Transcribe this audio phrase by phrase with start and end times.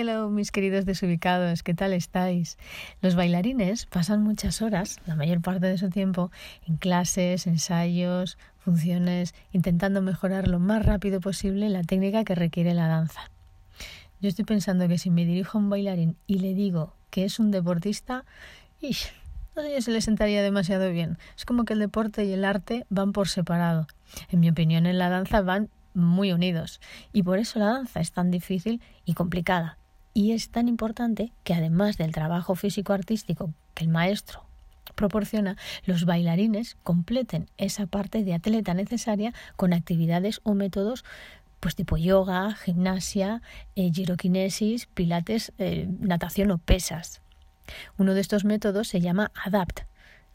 [0.00, 2.56] Hello, mis queridos desubicados, ¿qué tal estáis?
[3.02, 6.30] Los bailarines pasan muchas horas, la mayor parte de su tiempo,
[6.68, 12.86] en clases, ensayos, funciones, intentando mejorar lo más rápido posible la técnica que requiere la
[12.86, 13.22] danza.
[14.20, 17.40] Yo estoy pensando que si me dirijo a un bailarín y le digo que es
[17.40, 18.24] un deportista,
[18.80, 18.92] no
[19.62, 21.18] sé se le sentaría demasiado bien.
[21.36, 23.88] Es como que el deporte y el arte van por separado.
[24.30, 26.80] En mi opinión, en la danza van muy unidos.
[27.12, 29.77] Y por eso la danza es tan difícil y complicada.
[30.18, 34.42] Y es tan importante que además del trabajo físico-artístico que el maestro
[34.96, 41.04] proporciona, los bailarines completen esa parte de atleta necesaria con actividades o métodos
[41.60, 43.42] pues tipo yoga, gimnasia,
[43.76, 47.22] eh, giroquinesis, pilates, eh, natación o pesas.
[47.96, 49.82] Uno de estos métodos se llama ADAPT,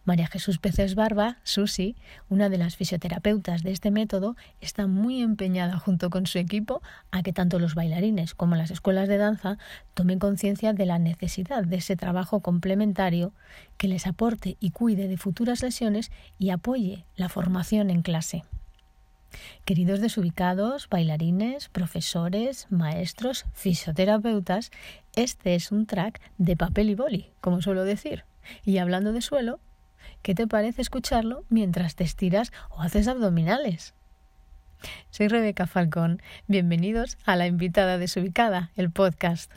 [0.05, 1.95] María Jesús Peces Barba, Susi,
[2.27, 7.23] una de las fisioterapeutas de este método, está muy empeñada junto con su equipo a
[7.23, 9.57] que tanto los bailarines como las escuelas de danza
[9.93, 13.31] tomen conciencia de la necesidad de ese trabajo complementario
[13.77, 18.43] que les aporte y cuide de futuras lesiones y apoye la formación en clase.
[19.63, 24.69] Queridos desubicados, bailarines, profesores, maestros, fisioterapeutas,
[25.15, 28.25] este es un track de papel y boli, como suelo decir.
[28.65, 29.59] Y hablando de suelo,
[30.23, 33.93] ¿Qué te parece escucharlo mientras te estiras o haces abdominales?
[35.09, 36.21] Soy Rebeca Falcón.
[36.47, 39.51] Bienvenidos a La Invitada Desubicada, el podcast.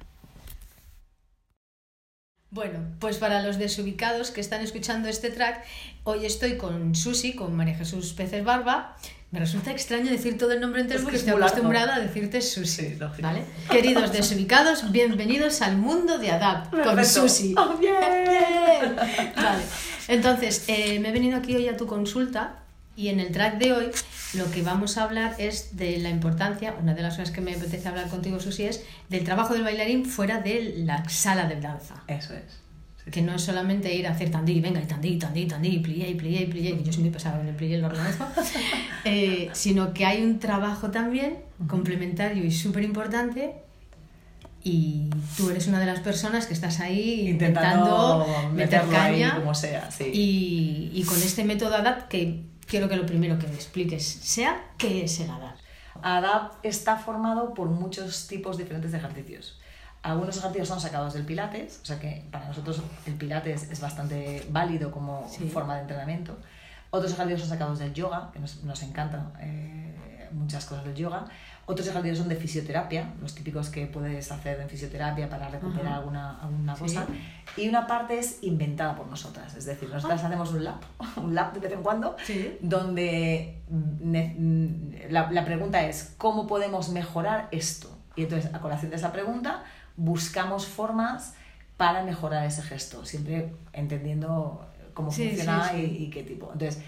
[2.51, 5.65] Bueno, pues para los desubicados que están escuchando este track,
[6.03, 8.97] hoy estoy con Susi, con María Jesús Peces Barba.
[9.31, 12.99] Me resulta extraño decir todo el nombre entero porque estoy acostumbrada a decirte Susi.
[13.21, 13.45] ¿vale?
[13.71, 17.55] Queridos desubicados, bienvenidos al mundo de Adapt con Susi.
[17.57, 18.97] Oh, bien.
[19.37, 19.63] Vale.
[20.09, 22.63] Entonces, eh, me he venido aquí hoy a tu consulta
[22.97, 23.87] y en el track de hoy
[24.35, 27.55] lo que vamos a hablar es de la importancia, una de las cosas que me
[27.55, 32.03] apetece hablar contigo, Susi, es del trabajo del bailarín fuera de la sala de danza.
[32.07, 33.13] Eso es.
[33.13, 36.47] que no es solamente ir a hacer tandí, venga, y tandí, tandí, tandí, plié, plié,
[36.47, 38.27] plié, que yo soy muy pesado en el plié, lo reconozco,
[39.05, 43.55] eh, sino que hay un trabajo también complementario y súper importante
[44.69, 49.93] y tú eres una de las personas que estás ahí intentando, meter caña como sea,
[49.93, 50.11] sí.
[50.13, 54.73] y, y, con este método ADAPT que quiero que lo primero que me expliques sea
[54.77, 55.61] qué es el ADAPT.
[56.03, 59.61] ADAPT está formado por muchos tipos diferentes de ejercicios.
[60.03, 64.49] Algunos ejercicios son sacados del Pilates, o sea que para nosotros el Pilates es bastante
[64.51, 66.37] válido como forma de entrenamiento.
[66.91, 69.86] Otros ejercicios son sacados del yoga, que nos, nos encantan eh,
[70.33, 71.25] muchas cosas del yoga.
[71.67, 76.39] Otros ejercicios son de fisioterapia, los típicos que puedes hacer en fisioterapia para recuperar alguna,
[76.41, 77.07] alguna cosa.
[77.57, 80.27] Y una parte es inventada por nosotras, es decir, nosotras ah.
[80.27, 80.81] hacemos un lab,
[81.17, 82.17] un lab de vez en cuando,
[82.61, 83.63] donde
[85.11, 87.97] la, la pregunta es, ¿cómo podemos mejorar esto?
[88.15, 89.65] Y entonces, a colación de esa pregunta,
[89.97, 91.35] buscamos formas
[91.77, 96.51] para mejorar ese gesto, siempre entendiendo cómo funciona y, y, qué tipo.
[96.53, 96.83] Entonces,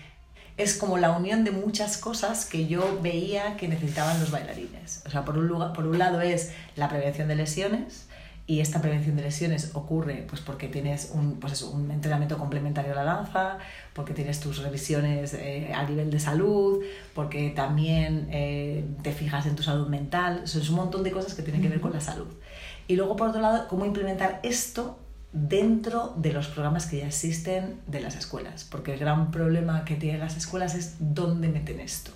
[0.59, 5.03] es como la unión de muchas cosas que yo veía que necesitaban los bailarines.
[5.07, 8.09] O sea, por un, lugar, por un lado es la prevención de lesiones,
[8.49, 12.97] y esta prevención de lesiones ocurre pues porque tienes un, pues un entrenamiento complementario a
[12.97, 13.59] la danza,
[13.93, 16.83] porque tienes tus revisiones eh, a nivel de salud,
[17.15, 20.41] porque también eh, te fijas en tu salud mental.
[20.45, 22.29] Eso es un montón de cosas que tienen que ver con la salud.
[22.87, 24.99] Y luego, por otro lado, cómo implementar esto
[25.33, 29.97] dentro de los programas que ya existen de las escuelas, porque el gran problema que
[29.97, 32.13] tienen las escuelas es dónde meten esto.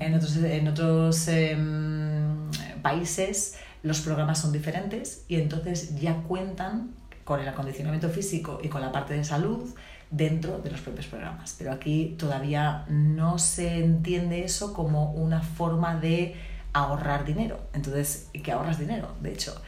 [0.00, 2.50] En otros, en otros em,
[2.82, 6.90] países los programas son diferentes y entonces ya cuentan
[7.24, 9.68] con el acondicionamiento físico y con la parte de salud
[10.10, 11.54] dentro de los propios programas.
[11.58, 16.34] Pero aquí todavía no se entiende eso como una forma de
[16.72, 17.60] ahorrar dinero.
[17.72, 19.14] Entonces, ¿qué ahorras dinero?
[19.20, 19.60] De hecho,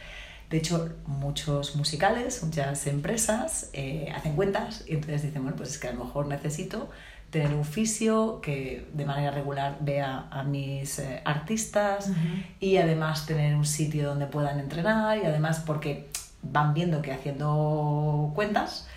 [0.51, 5.79] de hecho, muchos musicales, muchas empresas eh, hacen cuentas y entonces dicen, bueno, pues es
[5.79, 6.91] que a lo mejor necesito
[7.31, 12.11] tener un fisio que de manera regular vea a mis eh, artistas
[12.59, 16.09] y además tener un sitio donde puedan entrenar y además porque
[16.43, 18.89] van viendo que haciendo cuentas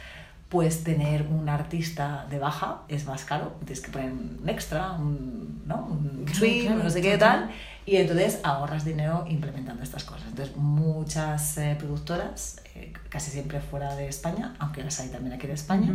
[0.50, 5.64] pues tener un artista de baja es más caro, tienes que poner un extra, un,
[5.66, 5.88] ¿no?
[5.90, 7.50] un swing, no sé qué tal,
[7.86, 10.28] y entonces ahorras dinero implementando estas cosas.
[10.28, 15.48] Entonces muchas eh, productoras, eh, casi siempre fuera de España, aunque las hay también aquí
[15.48, 15.94] de España,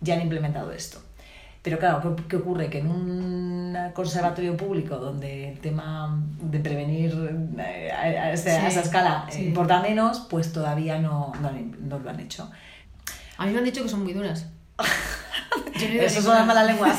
[0.00, 1.02] ya han implementado esto.
[1.62, 2.68] Pero claro, ¿qué, ocurre?
[2.68, 9.80] Que en un conservatorio público donde el tema de prevenir eh, a, esa escala importa
[9.80, 11.50] menos, pues todavía no, no,
[11.80, 12.50] no lo han hecho.
[13.38, 14.46] A mí me han dicho que son muy duras.
[15.74, 16.98] Eso son las malas lenguas.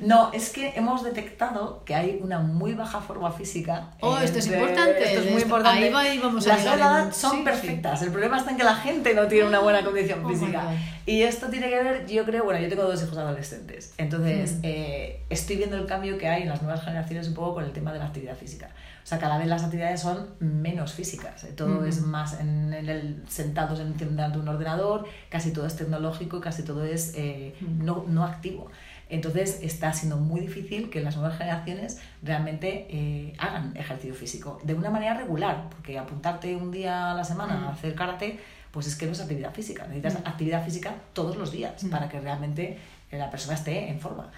[0.00, 3.90] No, es que hemos detectado que hay una muy baja forma física.
[4.00, 5.04] Oh, esto es importante.
[5.04, 5.84] Esto es muy importante.
[5.94, 8.02] Ahí, va, vamos a Las son perfectas.
[8.02, 10.72] El problema está en que la gente no tiene una buena condición oh física.
[11.06, 13.94] y esto tiene que ver, yo creo, bueno, yo tengo dos hijos adolescentes.
[13.98, 14.60] Entonces, mm.
[14.62, 17.72] eh, estoy viendo el cambio que hay en las nuevas generaciones un poco con el
[17.72, 18.70] tema de la actividad física.
[19.04, 21.54] O sea, cada vez las actividades son menos físicas, ¿eh?
[21.56, 26.42] todo es más en, el, sentados en, delante de un ordenador, casi todo es tecnológico,
[26.42, 28.70] casi todo es eh, no, no, activo.
[29.10, 34.74] Entonces está siendo muy difícil que las nuevas generaciones realmente eh, hagan ejercicio físico de
[34.74, 38.38] una manera regular, porque apuntarte un día a la semana a hacer karate,
[38.70, 42.20] pues es que no es actividad física, necesitas actividad física todos los días para que
[42.20, 42.78] realmente
[43.10, 44.30] la persona esté en forma.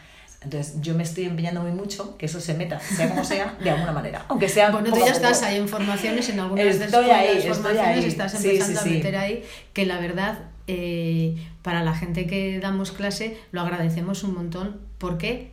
[0.42, 3.70] Entonces, yo me estoy empeñando muy mucho que eso se meta, sea como sea, de
[3.70, 4.24] alguna manera.
[4.28, 4.70] Aunque sea.
[4.70, 8.80] Bueno, tú ya estás ahí en formaciones, en algunas estoy de ahí, formaciones, estás empezando
[8.80, 9.44] a meter ahí,
[9.74, 15.52] que la verdad, eh, para la gente que damos clase, lo agradecemos un montón, porque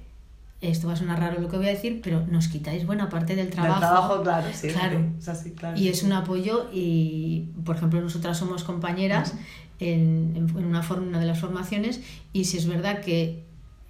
[0.61, 3.35] esto va a sonar raro lo que voy a decir, pero nos quitáis buena parte
[3.35, 3.79] del trabajo.
[3.79, 4.69] Del trabajo, claro, sí.
[4.69, 5.05] Claro.
[5.19, 9.33] Es así, claro y es un apoyo, y por ejemplo, nosotras somos compañeras.
[9.79, 12.01] En, en, una, una de las formaciones
[12.33, 13.43] y si es verdad que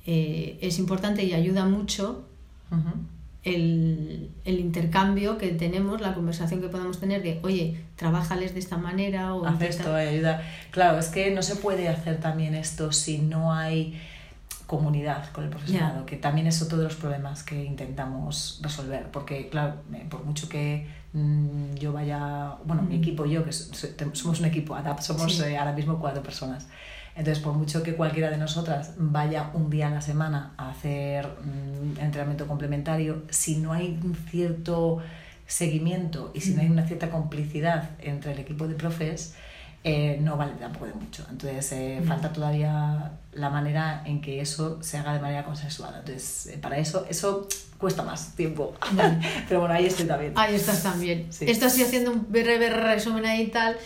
[0.06, 2.26] eh, es importante y ayuda mucho
[3.48, 9.34] el, intercambio que tenemos, la conversación que podemos tener de, oye, trabájales de esta manera
[9.34, 9.46] o...
[9.46, 10.42] Haz esto, ayuda.
[10.72, 14.00] Claro, es que no se puede hacer también esto si no hay
[14.66, 19.48] comunidad con el profesorado, que también es otro de los problemas que intentamos resolver, porque
[19.48, 19.76] claro,
[20.10, 24.76] por mucho que mm, yo vaya, bueno, mi equipo y yo, que somos un equipo,
[24.76, 26.68] ADAP, somos eh, ahora mismo cuatro personas,
[27.18, 31.26] entonces, por mucho que cualquiera de nosotras vaya un día a la semana a hacer
[31.26, 35.00] mm, entrenamiento complementario, si no hay un cierto
[35.48, 39.34] seguimiento y si no hay una cierta complicidad entre el equipo de profes,
[39.84, 41.26] eh, no vale tampoco de mucho.
[41.30, 46.00] Entonces, eh, falta todavía la manera en que eso se haga de manera consensuada.
[46.00, 47.48] Entonces, eh, para eso, eso
[47.78, 48.74] cuesta más tiempo.
[49.48, 50.34] Pero bueno, ahí estoy también.
[50.36, 51.28] Ahí estás también.
[51.32, 51.46] Sí.
[51.48, 53.78] Estás haciendo un breve resumen ahí y tal.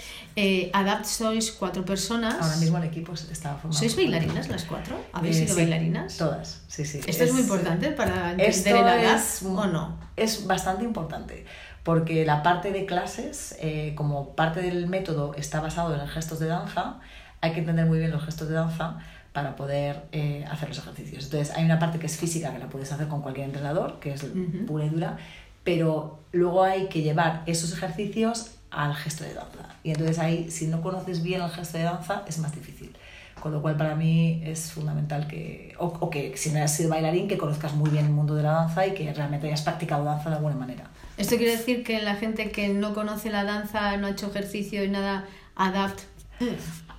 [0.74, 2.36] Adapt sois cuatro personas.
[2.42, 3.74] Ahora mismo el equipo está formado.
[3.78, 5.00] ¿Sois bailarinas las cuatro?
[5.12, 6.18] ¿Habéis sido bailarinas?
[6.18, 7.02] Todas, sí, sí.
[7.06, 10.00] ¿Esto es, muy importante para entender el Adapt o no?
[10.16, 11.46] Es bastante importante
[11.84, 16.48] porque la parte de clases, eh, como parte del método está basado en gestos de
[16.48, 17.00] danza,
[17.42, 19.00] hay que entender muy bien los gestos de danza
[19.34, 21.26] para poder eh, hacer los ejercicios.
[21.26, 24.14] Entonces, hay una parte que es física, que la puedes hacer con cualquier entrenador, que
[24.14, 24.26] es
[24.68, 25.18] pura y dura,
[25.64, 29.76] pero luego hay que llevar esos ejercicios al gesto de danza.
[29.84, 32.96] Y entonces ahí, si no conoces bien el gesto de danza, es más difícil.
[33.40, 36.90] Con lo cual, para mí es fundamental que, o, o que si no has sido
[36.90, 40.04] bailarín, que conozcas muy bien el mundo de la danza y que realmente hayas practicado
[40.04, 40.84] danza de alguna manera.
[41.18, 44.84] ¿Esto quiere decir que la gente que no conoce la danza, no ha hecho ejercicio
[44.84, 45.26] y nada,
[45.56, 46.02] adapt?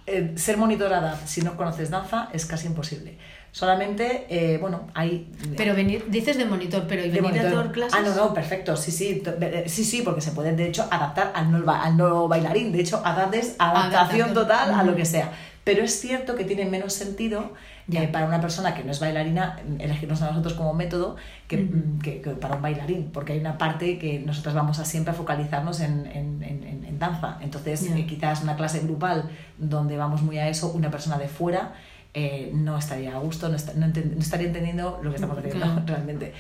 [0.07, 3.19] Eh, ser monitor adapt si no conoces danza es casi imposible.
[3.53, 5.31] Solamente, eh, bueno, hay...
[5.59, 7.93] Pero venir, dices de monitor, pero ¿y venir a dar clases?
[7.95, 11.33] Ah, no, no, perfecto, sí, sí, eh, sí, sí, porque se puede, de hecho, adaptar
[11.35, 12.73] al no, al no bailarín.
[12.73, 15.33] De hecho, adapt es adaptación total a lo que sea.
[15.65, 17.53] Pero es cierto que tiene menos sentido
[17.95, 21.17] eh, para una persona que no es bailarina elegirnos a nosotros como método
[21.49, 21.69] que,
[22.03, 25.81] que, para un bailarín, porque hay una parte que nosotros vamos a siempre a focalizarnos
[25.81, 27.39] en, en, en, danza.
[27.41, 31.73] Entonces, eh, quizás una clase grupal donde vamos muy a eso, una persona de fuera
[32.15, 33.87] eh, no estaría a gusto, no, no,
[34.21, 36.33] estaría entendiendo lo que estamos haciendo realmente.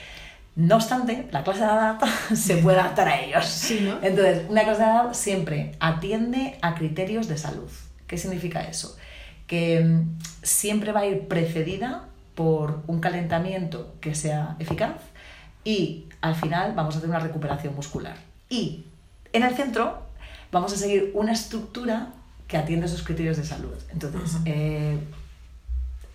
[0.54, 1.98] No obstante, la clase de edad
[2.34, 3.46] se puede adaptar a ellos.
[3.46, 3.98] Sí, ¿no?
[4.02, 7.70] Entonces, una clase de edad siempre atiende a criterios de salud.
[8.06, 8.96] ¿Qué significa eso?
[9.52, 14.96] Que mm, siempre va a ir precedida por un calentamiento que sea eficaz
[15.62, 18.16] y al final vamos a hacer una recuperación muscular.
[18.48, 18.86] Y
[19.34, 20.04] en el centro
[20.50, 22.14] vamos a seguir una estructura
[22.48, 23.74] que atiende esos criterios de salud.
[23.92, 24.96] Entonces, eh,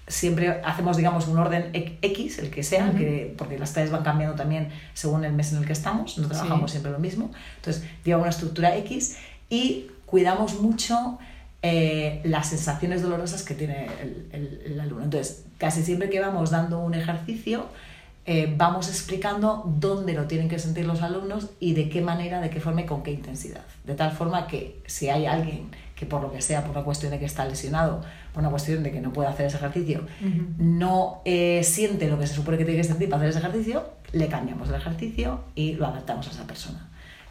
[0.07, 1.69] siempre hacemos, digamos, un orden
[2.01, 5.59] X, el que sea, que, porque las tareas van cambiando también según el mes en
[5.59, 7.29] el que estamos, no trabajamos siempre lo mismo.
[7.57, 9.15] Entonces, lleva una estructura X
[9.47, 11.19] y cuidamos mucho
[11.61, 15.05] eh, las sensaciones dolorosas que tiene el, el, alumno.
[15.05, 17.65] Entonces, casi siempre que vamos dando un ejercicio,
[18.29, 22.49] eh, vamos explicando dónde lo tienen que sentir los alumnos y de qué manera, de
[22.49, 23.61] qué forma y con qué intensidad.
[23.85, 27.11] De tal forma que si hay alguien que por lo que sea, por una cuestión
[27.11, 28.01] de que está lesionado,
[28.33, 30.05] por una cuestión de que no puede hacer ese ejercicio,
[30.59, 33.85] no eh, siente lo que se supone que tiene que sentir para hacer ese ejercicio,
[34.11, 36.87] le cambiamos el ejercicio y lo adaptamos a esa persona.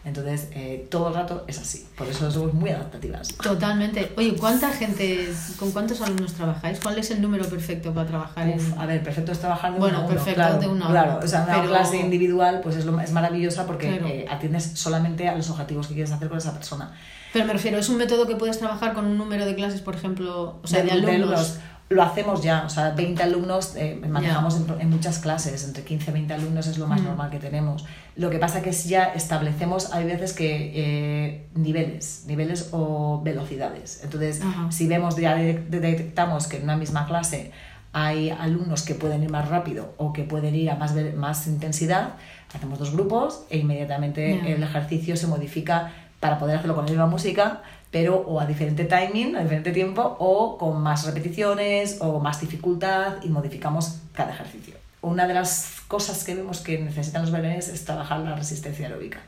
[0.07, 1.85] Entonces, eh, todo el rato es así.
[1.99, 3.27] Por eso somos muy adaptativas.
[3.43, 4.13] Totalmente.
[4.17, 6.79] Oye, ¿cuánta gente, con cuántos alumnos trabajáis?
[6.79, 8.55] ¿Cuál es el número perfecto para trabajar?
[8.79, 11.67] A ver, perfecto es trabajar de bueno, perfecto claro, de una Claro, o sea, una
[11.67, 15.95] clase individual pues es, lo, es maravillosa porque eh, atiendes solamente a los objetivos que
[15.95, 16.93] quieres hacer con esa persona.
[17.33, 19.97] Pero me refiero, ¿es un método que puedes trabajar con un número de clases, por
[19.97, 21.59] ejemplo, o sea, de, alumnos?
[21.89, 26.15] Lo hacemos ya, o sea, 20 alumnos eh, manejamos en, muchas clases, entre 15 y
[26.15, 27.05] 20 alumnos es lo más mm.
[27.05, 27.85] normal que tenemos.
[28.17, 34.01] Lo que pasa que es ya establecemos, hay veces que eh, niveles, niveles o velocidades.
[34.03, 34.41] Entonces,
[34.71, 37.53] si vemos, ya detectamos que en una misma clase
[37.93, 42.15] hay alumnos que pueden ir más rápido o que pueden ir a más, más intensidad,
[42.53, 47.07] hacemos dos grupos e inmediatamente el ejercicio se modifica para poder hacerlo con la misma
[47.07, 52.41] música, pero o a diferente timing, a diferente tiempo, o con más repeticiones o más
[52.41, 54.75] dificultad y modificamos cada ejercicio
[55.07, 59.21] una de las cosas que vemos que necesitan los bailarines es trabajar la resistencia aeróbica.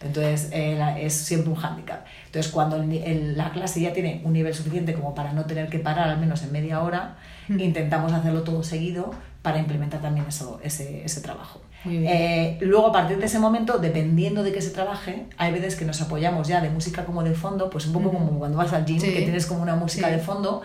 [0.00, 2.04] Entonces, eh, es siempre un hándicap.
[2.26, 6.08] Entonces, cuando la clase ya tiene un nivel suficiente como para no tener que parar
[6.08, 7.16] al menos en media hora,
[7.48, 7.58] mm.
[7.58, 11.60] intentamos hacerlo todo seguido para implementar también eso, ese, ese trabajo.
[11.86, 15.84] Eh, luego, a partir de ese momento, dependiendo de qué se trabaje, hay veces que
[15.84, 18.12] nos apoyamos ya de música como de fondo, pues un poco mm.
[18.12, 20.62] como cuando vas al gym, que tienes como una música de fondo,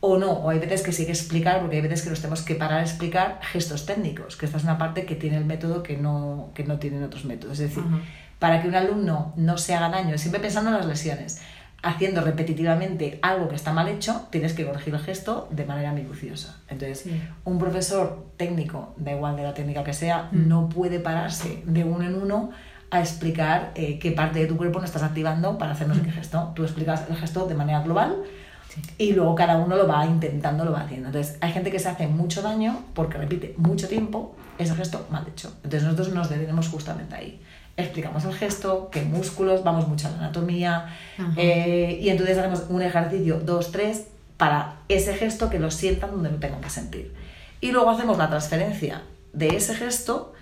[0.00, 2.42] o no, o hay veces que sí que explicar, porque hay veces que nos tenemos
[2.42, 5.82] que parar a explicar gestos técnicos, que esta es una parte que tiene el método
[5.82, 7.58] que no, que no tienen otros métodos.
[7.60, 7.84] Es decir,
[8.38, 11.42] para que un alumno no se haga daño, siempre pensando en las lesiones,
[11.82, 16.60] haciendo repetitivamente algo que está mal hecho, tienes que corregir el gesto de manera minuciosa.
[16.68, 17.06] Entonces,
[17.44, 20.48] un profesor técnico, da igual de la técnica que sea, mm.
[20.48, 22.50] no puede pararse de uno en uno
[22.90, 26.02] a explicar eh, qué parte de tu cuerpo no estás activando para hacer no sé
[26.02, 26.52] qué gesto.
[26.54, 28.16] Tú explicas el gesto de manera global
[28.98, 31.08] y luego cada uno lo va intentando, lo va haciendo.
[31.08, 35.26] Entonces, hay gente que se hace mucho daño porque repite mucho tiempo ese gesto mal
[35.28, 35.52] hecho.
[35.62, 37.40] Entonces, nosotros nos detenemos justamente ahí.
[37.80, 40.96] Explicamos el gesto, qué músculos, vamos mucho a la anatomía.
[41.36, 44.06] Eh, y entonces hacemos un ejercicio, dos, tres,
[44.36, 47.12] para ese gesto que lo sientan donde lo tengan que sentir.
[47.60, 50.32] Y luego hacemos la transferencia de ese gesto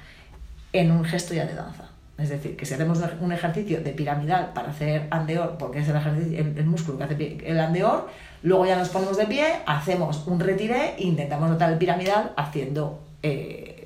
[0.72, 1.88] en un gesto ya de danza.
[2.18, 5.96] Es decir, que si hacemos un ejercicio de piramidal para hacer andeor, porque es el,
[5.96, 8.08] ejercicio, el, músculo que hace el andeor,
[8.42, 13.00] luego ya nos ponemos de pie, hacemos un retiré e intentamos notar el piramidal haciendo
[13.22, 13.77] eh,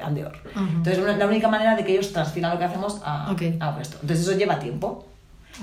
[0.00, 0.38] andeor.
[0.54, 3.98] Entonces, la única manera de que ellos transfieran lo que hacemos a, a esto.
[4.00, 5.06] Entonces, eso lleva tiempo.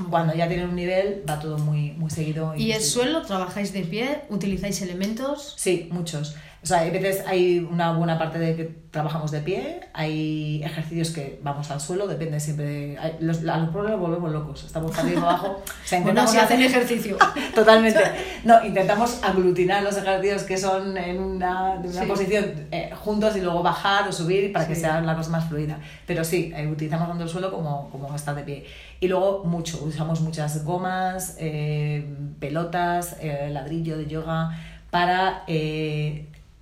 [0.09, 2.55] Cuando ya tienen un nivel, va todo muy, muy seguido.
[2.55, 3.21] ¿Y, ¿Y el suelo?
[3.21, 4.21] ¿Trabajáis de pie?
[4.29, 5.53] ¿Utilizáis elementos?
[5.55, 6.35] Sí, muchos.
[6.63, 11.09] O sea, hay veces hay una buena parte de que trabajamos de pie, hay ejercicios
[11.09, 13.15] que vamos al suelo, depende siempre de...
[13.19, 15.61] los, a los problemas volvemos locos, estamos arriba y abajo.
[15.83, 17.17] O sea, intentamos bueno, si hacen ejercicio.
[17.55, 17.99] Totalmente.
[18.45, 23.61] No, intentamos aglutinar los ejercicios que son en una, una posición eh, juntos y luego
[23.61, 25.79] bajar o subir para que sea la cosa más fluida.
[26.07, 28.65] Pero sí, eh, utilizamos tanto el suelo como, como estar de pie.
[29.01, 32.07] Y luego mucho, usamos muchas gomas, eh,
[32.39, 33.17] pelotas,
[33.49, 34.57] ladrillo de yoga
[34.91, 35.43] para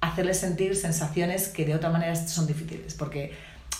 [0.02, 3.34] hacerles sentir sensaciones que de otra manera son difíciles, porque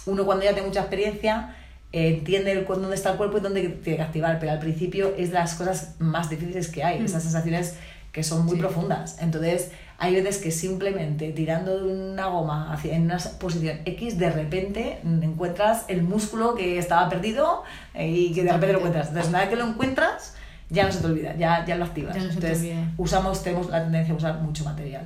[0.06, 1.56] uno cuando ya tiene mucha experiencia
[1.92, 5.36] entiende dónde está el cuerpo y dónde tiene que activar, pero al principio es de
[5.36, 7.06] las cosas más difíciles que hay, mm.
[7.06, 7.76] esas sensaciones
[8.12, 9.18] que son muy profundas.
[9.22, 14.32] Entonces, hay veces que simplemente tirando de una goma hacia, en una posición X, de
[14.32, 17.64] repente encuentras el músculo que estaba perdido
[17.94, 19.10] eh, y que de repente lo encuentras.
[19.10, 20.36] Entonces, nada que lo encuentras,
[20.72, 22.16] ya no se te olvida, ya, ya lo activas.
[22.16, 25.06] Entonces, usamos, tenemos la tendencia a usar mucho material.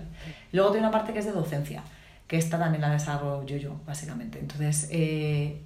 [0.51, 1.83] Luego tiene una parte que es de docencia,
[2.27, 4.39] que esta también la desarrollo yo, básicamente.
[4.39, 5.61] Entonces, eh,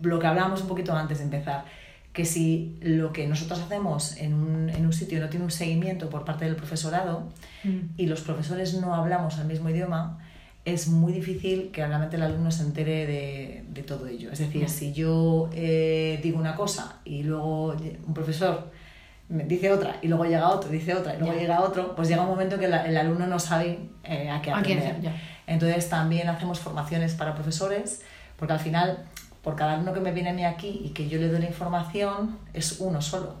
[0.00, 1.64] lo que hablábamos un poquito antes de empezar,
[2.12, 6.08] que si lo que nosotros hacemos en un, en un sitio no tiene un seguimiento
[6.08, 7.28] por parte del profesorado
[7.64, 7.78] mm.
[7.96, 10.18] y los profesores no hablamos el mismo idioma,
[10.64, 14.30] es muy difícil que realmente el alumno se entere de, de todo ello.
[14.30, 14.68] Es decir, mm.
[14.68, 17.74] si yo eh, digo una cosa y luego
[18.06, 18.70] un profesor
[19.28, 22.28] dice otra y luego llega otro, dice otra y luego llega otro, pues llega un
[22.28, 24.96] momento que el alumno no sabe eh, a qué aprender.
[25.46, 28.02] Entonces también hacemos formaciones para profesores,
[28.36, 29.04] porque al final,
[29.42, 31.46] por cada alumno que me viene a mí aquí y que yo le doy la
[31.46, 33.36] información, es uno solo.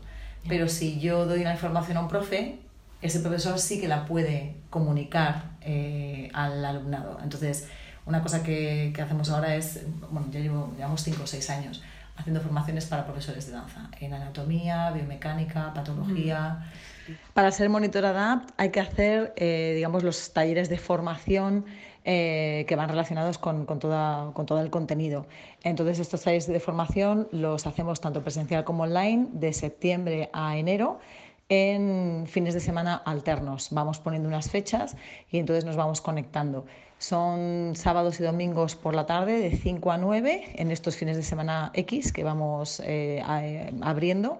[0.48, 2.58] Pero si yo doy la información a un profe,
[3.00, 7.18] ese profesor sí que la puede comunicar eh, al alumnado.
[7.22, 7.68] Entonces,
[8.06, 11.82] una cosa que, que, hacemos ahora es, bueno, ya llevo, llevamos 5 o 6 años,
[12.22, 16.70] haciendo formaciones para profesores de danza, en anatomía, biomecánica, patología.
[17.08, 17.12] Mm.
[17.34, 21.64] Para ser monitora DAP hay que hacer, eh, digamos, los talleres de formación
[22.04, 25.26] eh, que van relacionados con, con, toda, con todo el contenido.
[25.64, 31.00] Entonces, estos talleres de formación los hacemos tanto presencial como online de septiembre a enero
[31.48, 33.68] en fines de semana alternos.
[33.72, 34.96] Vamos poniendo unas fechas
[35.28, 36.66] y entonces nos vamos conectando.
[37.02, 41.24] Son sábados y domingos por la tarde de 5 a 9 en estos fines de
[41.24, 44.38] semana X que vamos eh, eh, abriendo.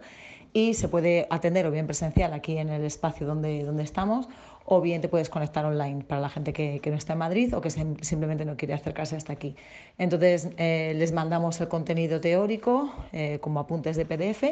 [0.52, 4.28] Y se puede atender o bien presencial aquí en el espacio donde, donde estamos
[4.64, 7.60] o bien te puedes conectar online para la gente que, no está en Madrid o
[7.60, 9.56] que simplemente no quiere acercarse hasta aquí.
[9.98, 14.44] Entonces eh, les mandamos el contenido teórico eh, como apuntes de PDF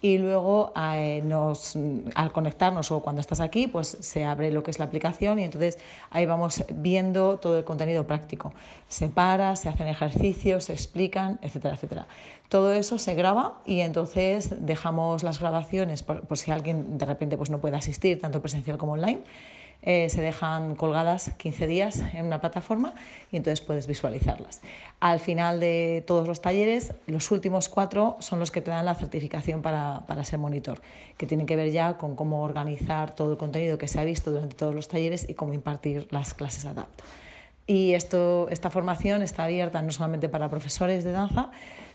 [0.00, 1.76] y luego eh, nos,
[2.14, 5.44] al conectarnos o cuando estás aquí pues se abre lo que es la aplicación y
[5.44, 5.78] entonces
[6.10, 8.52] ahí vamos viendo todo el contenido práctico.
[8.88, 12.06] Se para, se hacen ejercicios, se explican, etcétera, etcétera.
[12.52, 17.48] Todo eso se graba y entonces dejamos las grabaciones por, si alguien de repente pues
[17.48, 19.20] no puede asistir tanto presencial como online
[19.80, 22.92] eh, se dejan colgadas 15 días en una plataforma
[23.30, 24.60] y entonces puedes visualizarlas.
[25.00, 28.96] Al final de todos los talleres, los últimos cuatro son los que te dan la
[28.96, 30.82] certificación para, para ser monitor,
[31.16, 34.30] que tienen que ver ya con cómo organizar todo el contenido que se ha visto
[34.30, 37.02] durante todos los talleres y cómo impartir las clases adapto.
[37.66, 41.50] Y esto, esta formación está abierta no solamente para profesores de danza,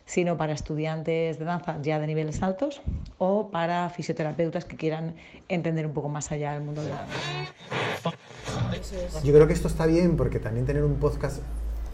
[0.08, 2.82] sino para estudiantes de danza ya de niveles altos
[3.20, 5.16] o para fisioterapeutas que quieran
[5.50, 8.18] entender un poco más allá del mundo de la danza.
[9.24, 11.42] Yo creo que esto está bien porque también tener un podcast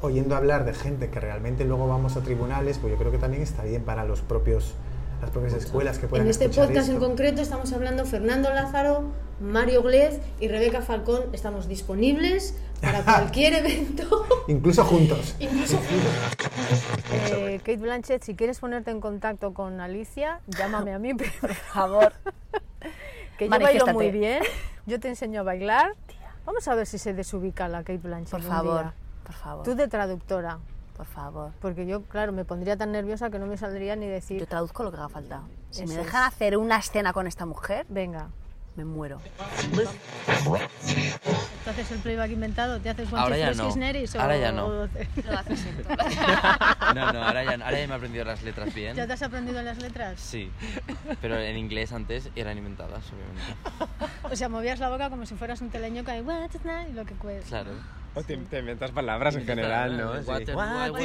[0.02, 3.42] oyendo hablar de gente que realmente luego vamos a tribunales, pues yo creo que también
[3.42, 4.76] está bien para los propios
[5.22, 9.06] las propias escuelas que puedan En este podcast en concreto estamos hablando Fernando Lázaro,
[9.40, 11.24] Mario Glez y Rebeca Falcón.
[11.32, 14.26] Estamos disponibles para cualquier evento.
[14.50, 15.36] Incluso juntos.
[15.40, 17.03] Incluso juntos.
[17.14, 22.14] Eh, Kate Blanchett, si quieres ponerte en contacto con Alicia, llámame a mí, por favor.
[23.38, 24.44] que yo bailo muy bien.
[24.86, 25.94] Yo te enseño a bailar.
[26.46, 28.32] Vamos a ver si se desubica la Kate Blanchett.
[28.32, 28.92] Por favor,
[29.24, 29.64] por favor.
[29.64, 30.60] Tú de traductora.
[30.98, 31.52] Por favor.
[31.62, 34.42] Porque yo, claro, me pondría tan nerviosa que no me saldría ni decir.
[34.42, 35.42] Yo traduzco lo que haga falta.
[35.72, 38.28] Si me dejan hacer una escena con esta mujer, venga,
[38.76, 39.20] me muero.
[41.64, 42.80] ¿Tú haces el playback inventado?
[42.80, 43.68] ¿Te haces ahora ya no.
[43.68, 44.68] o ahora ya no.
[44.68, 44.84] Lo
[45.38, 45.66] haces
[46.96, 48.96] No, no, ahora ya, ahora ya me he aprendido las letras bien.
[48.96, 50.20] ¿Ya te has aprendido las letras?
[50.20, 50.52] Sí,
[51.22, 53.44] pero en inglés antes eran inventadas, obviamente.
[54.24, 57.50] O sea, movías la boca como si fueras un teleño que y lo que cuesta.
[57.50, 57.72] Claro.
[58.16, 60.22] O te, te, inventas palabras en general, ¿no?
[60.22, 60.30] Sí.
[60.30, 61.02] Water, what, what,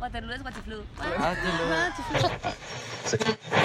[0.00, 0.82] Waterloo es Waterloo.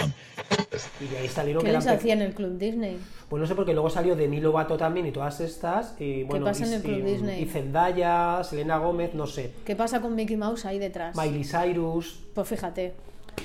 [0.99, 2.99] Y de ahí salieron ¿Qué les hacía en el Club Disney?
[3.29, 5.95] Pues no sé, porque luego salió Demi Lovato también y todas estas.
[5.99, 7.43] Y, bueno, ¿Qué pasa y, en el Club y, Disney?
[7.43, 9.53] Y Zendaya, Selena Gómez, no sé.
[9.65, 11.15] ¿Qué pasa con Mickey Mouse ahí detrás?
[11.15, 12.19] Miley Cyrus.
[12.33, 12.93] Pues fíjate.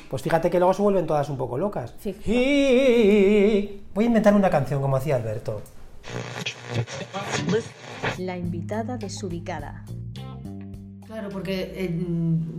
[0.09, 1.95] Pues fíjate que luego se vuelven todas un poco locas.
[1.99, 3.81] Fíjate.
[3.95, 5.61] Voy a inventar una canción como hacía Alberto.
[8.19, 9.85] La invitada desubicada.
[11.07, 12.01] Claro, porque eh,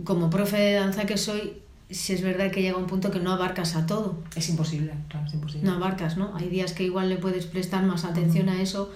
[0.04, 3.32] como profe de danza que soy, si es verdad que llega un punto que no
[3.32, 4.22] abarcas a todo.
[4.34, 5.68] Es imposible, claro, es imposible.
[5.68, 6.34] No abarcas, ¿no?
[6.36, 8.92] Hay días que igual le puedes prestar más atención a eso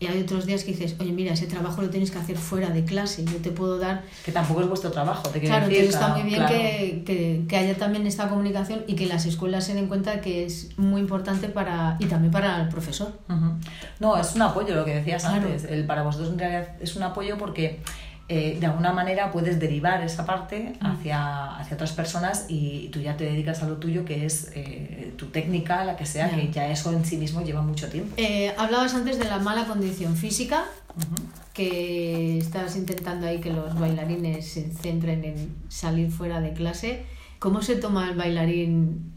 [0.00, 2.70] y hay otros días que dices, oye, mira, ese trabajo lo tienes que hacer fuera
[2.70, 4.02] de clase, yo te puedo dar...
[4.24, 7.76] Que tampoco es vuestro trabajo, te Claro, decir, está muy bien que, que, que, haya
[7.76, 11.96] también esta comunicación y que las escuelas se den cuenta que es muy importante para
[12.00, 13.12] y también para el profesor.
[14.00, 15.64] No, es un apoyo, lo que decías antes.
[15.64, 17.80] El, para vosotros en realidad es un apoyo porque
[18.26, 23.18] eh, de alguna manera puedes derivar esa parte hacia, hacia otras personas y tú ya
[23.18, 26.68] te dedicas a lo tuyo, que es eh, tu técnica, la que sea, que ya
[26.68, 28.14] eso en sí mismo lleva mucho tiempo.
[28.16, 30.64] Eh, hablabas antes de la mala condición física,
[31.52, 37.04] que estás intentando ahí que los bailarines se centren en salir fuera de clase.
[37.38, 39.13] ¿Cómo se toma el bailarín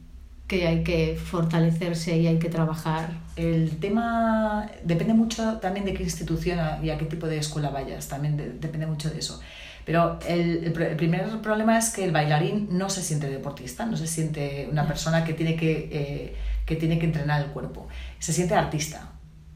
[0.47, 3.11] que hay que fortalecerse y hay que trabajar?
[3.35, 8.07] El tema depende mucho también de qué institución y a qué tipo de escuela vayas,
[8.07, 9.41] también depende mucho de eso.
[9.85, 14.05] Pero el, el, primer problema es que el bailarín no se siente deportista, no se
[14.05, 17.87] siente una persona que tiene que, eh, que tiene que entrenar el cuerpo,
[18.19, 19.11] se siente artista.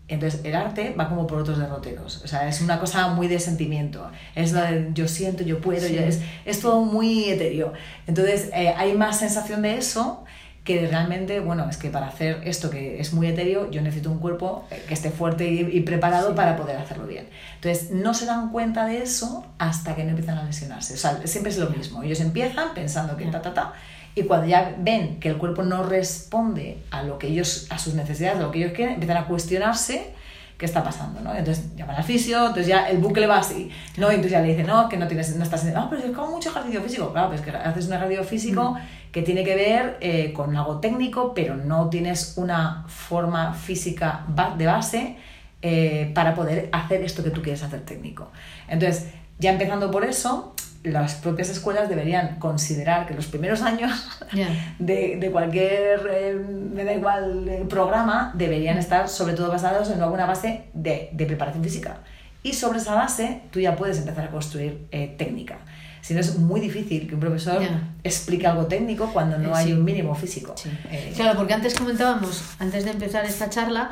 [0.08, 3.40] Entonces el arte va como por otros derroteros, o sea, es una cosa muy de
[3.40, 7.72] sentimiento, es lo de yo siento, yo puedo, es, es todo muy etéreo.
[8.08, 10.26] Entonces eh, hay más sensación de eso
[10.64, 14.20] que realmente, bueno, es que para hacer esto que es muy etéreo, yo necesito un
[14.20, 17.28] cuerpo eh, que esté fuerte y, preparado para poder hacerlo bien.
[17.56, 20.94] Entonces, no se dan cuenta de eso hasta que no empiezan a lesionarse.
[20.94, 22.04] O sea, siempre es lo mismo.
[22.04, 23.74] Ellos empiezan pensando que ta, ta, ta,
[24.14, 27.96] y cuando ya ven que el cuerpo no responde a lo que ellos, a sus
[27.96, 30.14] necesidades, a lo que ellos quieren, empiezan a cuestionarse
[30.62, 31.34] qué está pasando, ¿no?
[31.34, 34.12] Entonces llaman al fisio, entonces ya el bucle va así, ¿no?
[34.12, 36.30] Y entonces ya le dicen, no, que no tienes, no estás, ah, pero yo hago
[36.30, 38.78] mucho ejercicio físico, claro, pues que haces un ejercicio físico mm.
[39.12, 44.26] Que tiene que ver eh, con algo técnico, pero no tienes una forma física
[44.58, 45.18] de base
[45.62, 48.32] eh, para poder hacer esto que tú quieres hacer técnico.
[48.68, 49.08] Entonces,
[49.40, 53.92] ya empezando por eso, las propias escuelas deberían considerar que los primeros años
[54.80, 60.02] de, de, cualquier, eh, me da igual, eh, programa, deberían estar sobre todo basados en
[60.02, 62.00] alguna base de, de, preparación física.
[62.44, 65.60] Y sobre esa base tú ya puedes empezar a construir eh, técnica.
[66.12, 67.62] Si no es muy difícil que un profesor
[68.04, 70.54] explique algo técnico cuando no hay un mínimo físico.
[71.16, 73.92] claro, porque antes comentábamos, antes de empezar esta charla,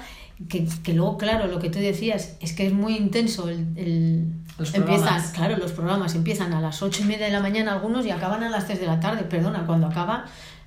[0.50, 4.34] que, que, luego, claro, lo que tú decías es que es muy intenso el, el
[4.74, 8.12] empiezan, claro, los programas empiezan a las ocho y media de la mañana algunos y
[8.12, 10.26] acaban a las 3 de la tarde, perdona, cuando acaba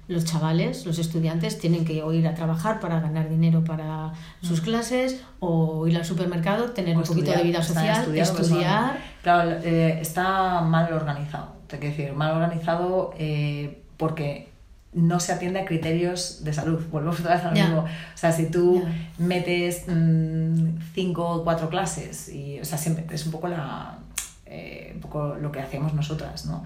[0.09, 4.13] los chavales, los estudiantes tienen que ir a trabajar para ganar dinero para
[4.43, 4.65] sus mm.
[4.65, 8.99] clases o ir al supermercado, tener un poquito de vida social, estudiar.
[9.23, 14.51] Claro, eh, está mal organizado, te quiero decir, mal organizado eh, porque
[14.93, 16.83] no se atiende a criterios de salud.
[16.91, 17.81] Volvemos otra vez al mismo.
[17.81, 18.85] O sea, si tú
[19.19, 23.99] metes mm, cinco o cuatro clases, y, o sea, siempre es un poco, la,
[24.47, 26.65] eh, un poco lo que hacemos nosotras, ¿no?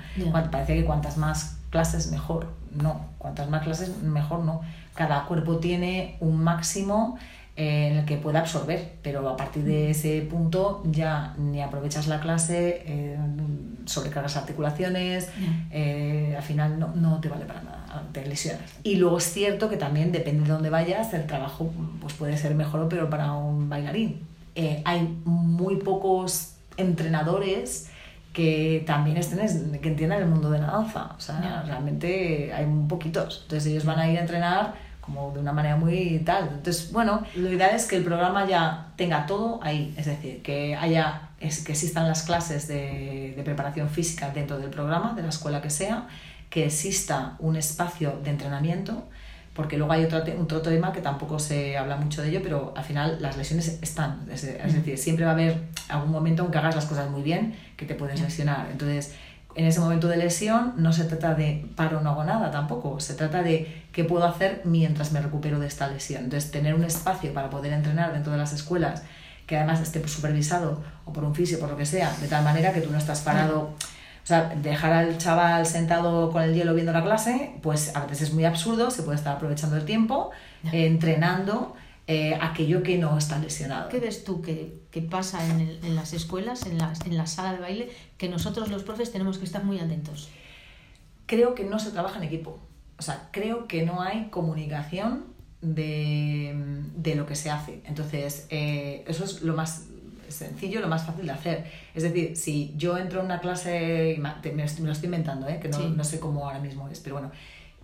[0.50, 2.46] Parece que cuantas más clases mejor.
[2.72, 4.62] No, cuantas más clases mejor no.
[4.94, 7.18] Cada cuerpo tiene un máximo
[7.54, 12.20] en el que pueda absorber, pero a partir de ese punto ya ni aprovechas la
[12.20, 13.18] clase, eh,
[13.84, 15.28] sobrecargas articulaciones,
[15.70, 18.70] eh, al final no, no, te vale para nada, te lesionas.
[18.82, 22.54] Y luego es cierto que también depende de dónde vayas, el trabajo pues puede ser
[22.54, 24.22] mejor o peor para un bailarín.
[24.54, 27.90] Eh, hay muy pocos entrenadores
[28.36, 33.40] que también estén, que entiendan el mundo de la danza, o sea, realmente hay poquitos,
[33.44, 36.50] entonces ellos van a ir a entrenar como de una manera muy tal.
[36.52, 40.76] Entonces, bueno, lo ideal es que el programa ya tenga todo ahí, es decir, que
[40.76, 45.30] haya es, que existan las clases de, de, preparación física dentro del programa, de la
[45.30, 46.06] escuela que sea,
[46.50, 49.08] que exista un espacio de entrenamiento,
[49.56, 52.84] porque luego hay otro, otro tema que tampoco se habla mucho de ello, pero al
[52.84, 56.58] final las lesiones están, es, es decir, siempre va a haber algún momento en que
[56.58, 58.68] hagas las cosas muy bien que te puedes lesionar.
[58.70, 59.14] Entonces,
[59.54, 63.14] en ese momento de lesión no se trata de paro no hago nada tampoco, se
[63.14, 66.24] trata de qué puedo hacer mientras me recupero de esta lesión.
[66.24, 69.02] Entonces, tener un espacio para poder entrenar dentro de las escuelas
[69.46, 72.72] que además esté supervisado o por un fisio, por lo que sea, de tal manera
[72.74, 73.70] que tú no estás parado.
[74.26, 78.30] O sea, dejar al chaval sentado con el hielo viendo la clase, pues a veces
[78.30, 80.32] es muy absurdo, se puede estar aprovechando el tiempo,
[80.72, 81.76] entrenando
[82.08, 83.88] eh, aquello que no está lesionado.
[83.88, 87.28] ¿Qué ves tú que, que pasa en, el, en, las escuelas, en, las, en la
[87.28, 90.28] sala de baile, que nosotros los profes tenemos que estar muy atentos?
[91.26, 92.58] Creo que no se trabaja en equipo.
[92.98, 95.26] O sea, creo que no hay comunicación
[95.60, 96.52] de,
[96.96, 97.80] de lo que se hace.
[97.84, 99.86] Entonces, eh, eso es lo más
[100.30, 101.64] sencillo, lo más fácil de hacer.
[101.94, 105.58] Es decir, si yo entro en una clase, me, lo estoy inventando, ¿eh?
[105.60, 107.30] que no, no sé cómo ahora mismo es, pero bueno,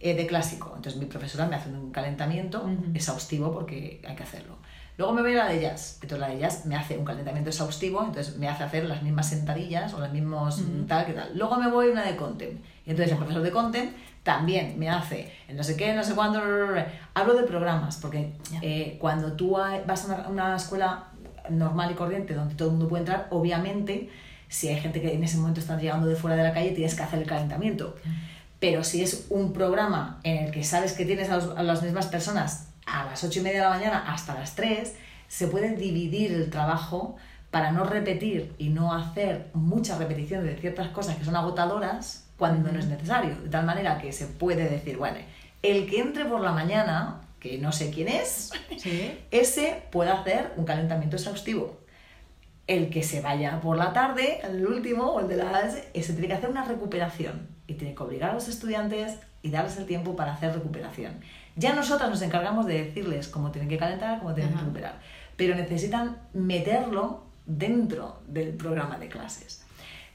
[0.04, 0.72] eh, de clásico.
[0.74, 4.56] Entonces mi profesora me hace un calentamiento exhaustivo porque hay que hacerlo.
[4.98, 6.00] Luego me voy a la de jazz.
[6.02, 9.28] Entonces la de jazz me hace un calentamiento exhaustivo, entonces me hace hacer las mismas
[9.28, 11.38] sentadillas o las mismos tal que tal.
[11.38, 12.60] Luego me voy a una de content.
[12.84, 16.40] Y entonces el profesor de content también me hace no sé qué, no sé cuándo.
[17.14, 21.04] Hablo de programas, porque eh, cuando tú vas a una, escuela
[21.50, 24.10] normal y corriente donde todo el mundo puede entrar, obviamente,
[24.48, 26.94] si hay gente que en ese momento está llegando de fuera de la calle, tienes
[26.94, 27.96] que hacer el calentamiento.
[28.58, 32.68] Pero si es un programa en el que sabes que tienes a, las mismas personas
[32.86, 34.94] a las ocho y media de la mañana hasta las 3,
[35.26, 37.16] se puede dividir el trabajo
[37.50, 42.72] para no repetir y no hacer mucha repetición de ciertas cosas que son agotadoras cuando
[42.72, 43.36] no es necesario.
[43.36, 45.18] De tal manera que se puede decir, bueno,
[45.62, 48.52] el que entre por la mañana, que no sé quién es,
[49.32, 51.80] ese puede hacer un calentamiento exhaustivo.
[52.68, 56.28] El que se vaya por la tarde, el último, o el de las, ese tiene
[56.28, 60.14] que hacer una recuperación y tiene que obligar a los estudiantes y darles el tiempo
[60.14, 61.20] para hacer recuperación.
[61.56, 65.00] Ya nosotras nos encargamos de decirles cómo tienen que calentar, cómo tienen que recuperar,
[65.36, 69.64] pero necesitan meterlo dentro del programa de clases.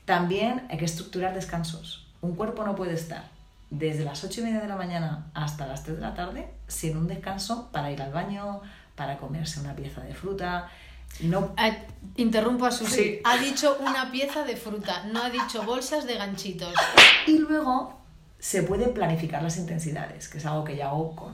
[0.06, 2.08] También hay que estructurar descansos.
[2.22, 3.37] Un cuerpo no puede estar
[3.70, 6.98] desde las 8 y media de la mañana hasta las 3 de la tarde sin
[6.98, 8.62] un descanso para ir al baño,
[8.96, 10.70] para comerse una pieza de fruta,
[11.22, 11.54] no.
[11.58, 11.72] Ah,
[12.16, 13.20] interrumpo a Susi.
[13.24, 16.74] Ha dicho una pieza de fruta, no ha dicho bolsas de ganchitos.
[17.26, 18.00] Y luego
[18.40, 21.34] se puede planificar las intensidades, que es algo que ya hago con,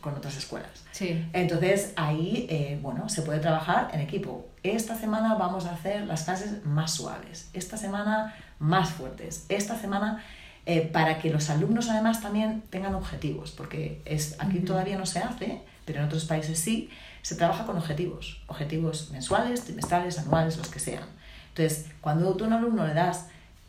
[0.00, 0.70] con otras escuelas.
[0.90, 1.28] Sí.
[1.32, 4.46] Entonces ahí, eh, bueno, se puede trabajar en equipo.
[4.62, 10.22] Esta semana vamos a hacer las clases más suaves, esta semana más fuertes, esta semana
[10.66, 15.20] eh, para que los alumnos además también tengan objetivos, porque es, aquí todavía no se
[15.20, 16.90] hace, pero en otros países sí
[17.22, 21.04] se trabaja con objetivos, objetivos mensuales, trimestrales, anuales, los que sean.
[21.48, 23.26] Entonces, cuando tú a un alumno le das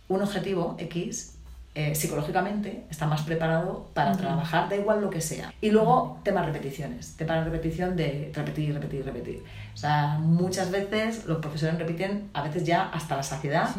[0.08, 1.36] un objetivo X,
[1.74, 5.54] eh, psicológicamente está más preparado para trabajar, da igual lo que sea.
[5.62, 9.44] Y luego, temas repeticiones, tema de repetición de repetir, repetir, repetir.
[9.74, 13.70] O sea, muchas veces los profesores repiten, a veces ya hasta la saciedad.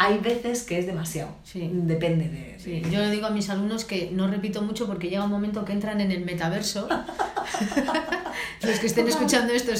[0.00, 1.30] Hay veces que es demasiado.
[1.52, 5.30] Depende de, Yo le digo a mis alumnos que no repito mucho porque llega un
[5.30, 6.88] momento que entran en el metaverso.
[8.62, 9.72] Los que estén escuchando esto,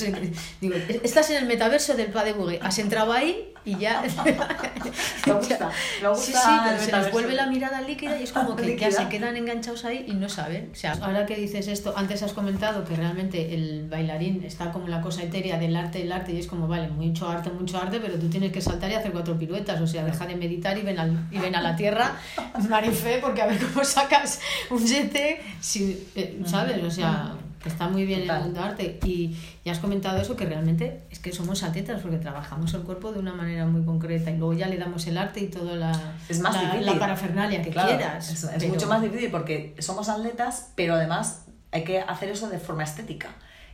[0.61, 4.03] digo, estás en el metaverso del Pas de Has entrado ahí y ya.
[5.27, 5.71] me gusta,
[6.03, 6.17] me gusta.
[6.17, 9.37] Sí, sí, se les vuelve la mirada líquida y es como que ya se quedan
[9.37, 10.71] enganchados ahí y no saben.
[10.73, 14.89] O sea, ahora que dices esto, antes has comentado que realmente el bailarín está como
[14.89, 18.01] la cosa etérea del arte, del arte, y es como, vale, mucho arte, mucho arte,
[18.01, 19.81] pero tú tienes que saltar y hacer cuatro piruetas.
[19.81, 22.17] O sea, deja de meditar y ven, al, y ven a la tierra,
[22.69, 26.83] Marife, porque a ver cómo sacas un yete, si, eh, ¿sabes?
[26.83, 28.99] O sea que está muy bien en el mundo arte.
[29.05, 33.13] Y, ya has comentado eso, que realmente es que somos atletas porque trabajamos el cuerpo
[33.13, 36.15] de una manera muy concreta y luego ya le damos el arte y toda la,
[36.29, 38.31] es más la, parafernalia que quieras.
[38.31, 42.85] Es, mucho más difícil porque somos atletas, pero además hay que hacer eso de forma
[42.85, 43.29] estética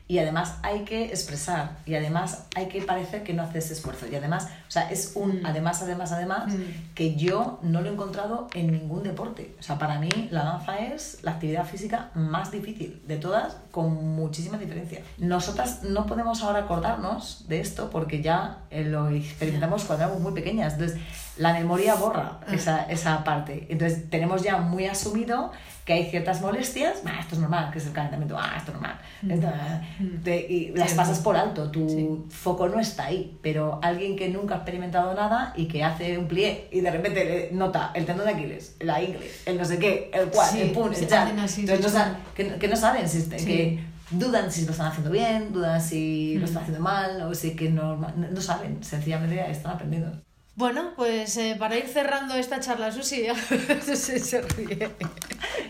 [0.07, 4.15] y además hay que expresar y además hay que parecer que no haces esfuerzo y
[4.15, 6.95] además, o sea, es un además, además, además mm.
[6.95, 9.57] que yo no lo he encontrado en ningún deporte.
[9.59, 14.15] O sea, para mí la danza es la actividad física más difícil de todas con
[14.15, 15.01] muchísima diferencia.
[15.17, 20.33] Nosotras no podemos ahora acordarnos de esto porque ya eh, lo experimentamos cuando éramos muy
[20.33, 20.75] pequeñas.
[20.75, 21.01] Entonces,
[21.39, 22.55] la memoria borra ah.
[22.55, 23.67] esa, esa parte.
[23.71, 25.51] Entonces, tenemos ya muy asumido
[25.85, 28.81] que hay ciertas molestias, ah, esto es normal, que es el calentamiento, ah, esto es
[28.81, 28.99] normal.
[29.23, 30.29] Mm.
[30.29, 34.57] y las pasas por alto, tu foco no está ahí, pero alguien que nunca ha
[34.59, 38.77] experimentado nada y que hace un plié y de repente nota el tendón de Aquiles,
[38.81, 41.39] la ingle, el no sé qué, el cual, el pun, el chan.
[41.39, 45.83] Entonces, no que, que, no saben, si, que dudan si lo están haciendo bien, dudan
[45.83, 50.25] si lo están haciendo mal, o si que no, no saben, sencillamente están aprendiendo.
[50.57, 53.27] Bueno, pues eh, para ir cerrando esta charla, Susi,
[53.83, 54.89] se, se ríe.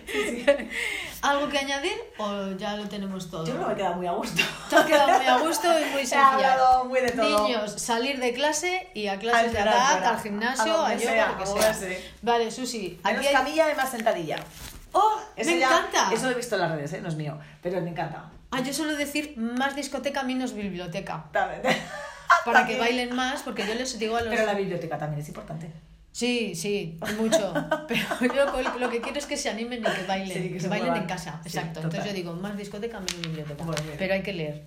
[1.22, 3.46] ¿Algo que añadir o ya lo tenemos todo?
[3.46, 4.42] Yo creo que me he quedado muy a gusto.
[4.68, 6.20] Te has quedado muy a gusto y muy sencilla.
[6.20, 7.46] He hablado muy de todo.
[7.46, 11.46] Niños, salir de clase y a clases de edad, al gimnasio, a, yoga, lo que
[11.46, 11.98] sea.
[12.22, 13.00] Vale, Susi.
[13.04, 13.32] Menos hay...
[13.32, 14.36] camilla y más sentadilla.
[14.92, 15.20] ¡Oh!
[15.36, 16.10] me encanta!
[16.12, 17.00] Eso lo he visto en las redes, ¿eh?
[17.00, 18.30] no es mío, pero me encanta.
[18.52, 21.24] Ah, yo suelo decir más discoteca, menos biblioteca.
[22.44, 24.30] para que bailen más, porque yo les digo a los...
[24.30, 25.72] Pero la biblioteca también es importante.
[26.14, 27.53] Sí, sí, mucho.
[27.88, 31.07] Pero yo lo que quiero es que se animen y que bailen, que, bailen en
[31.07, 31.40] casa.
[31.44, 31.81] Exacto.
[31.81, 33.64] Entonces yo digo, más discoteca, menos biblioteca.
[33.98, 34.64] Pero hay que leer.